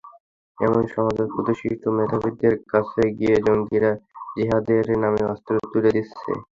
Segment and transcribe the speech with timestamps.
[0.57, 3.91] এখন সমাজের প্রতিষ্ঠিত মেধাবীদের কাছে গিয়ে জঙ্গিরা
[4.35, 6.31] জিহাদের নামে অস্ত্র তুলে দিচ্ছে।